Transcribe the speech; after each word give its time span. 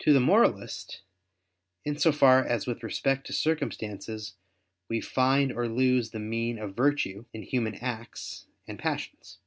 To 0.00 0.12
the 0.12 0.20
moralist, 0.20 1.00
in 1.82 1.96
so 1.96 2.12
far 2.12 2.44
as 2.44 2.66
with 2.66 2.82
respect 2.82 3.26
to 3.28 3.32
circumstances 3.32 4.34
we 4.86 5.00
find 5.00 5.50
or 5.50 5.66
lose 5.66 6.10
the 6.10 6.18
mean 6.20 6.58
of 6.58 6.76
virtue 6.76 7.24
in 7.32 7.42
human 7.42 7.76
acts 7.76 8.44
and 8.68 8.78
passions. 8.78 9.38